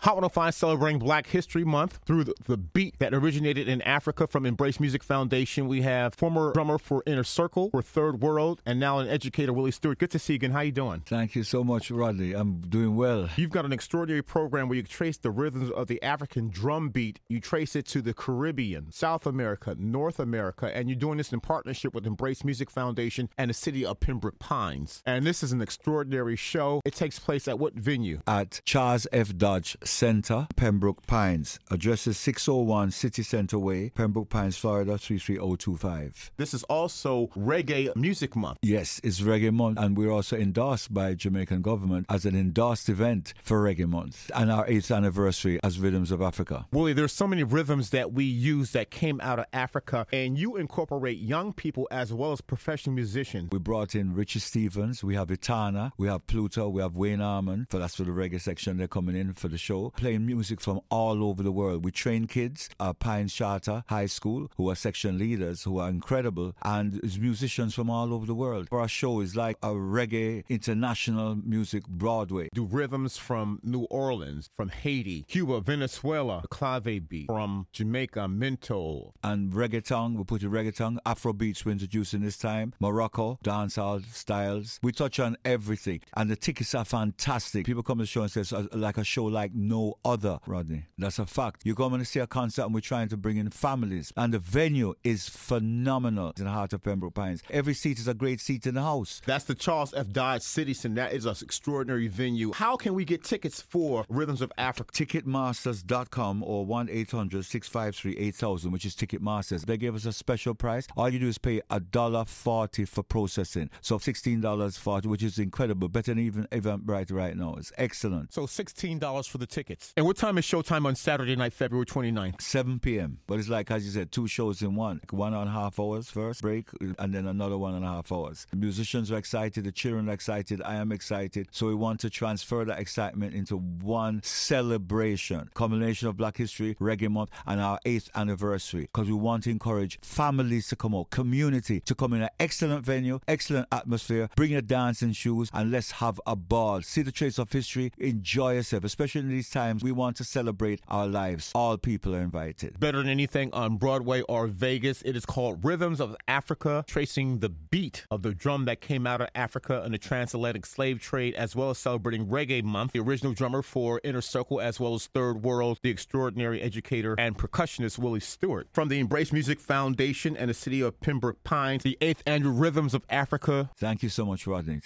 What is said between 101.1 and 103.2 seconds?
is an extraordinary venue. How can we